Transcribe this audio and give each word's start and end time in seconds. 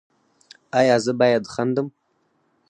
ایا 0.79 0.95
زه 1.05 1.13
باید 1.19 1.43
خندم؟ 1.53 1.87